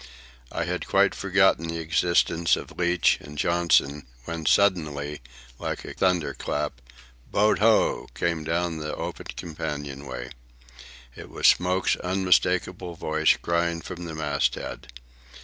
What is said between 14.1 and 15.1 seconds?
masthead.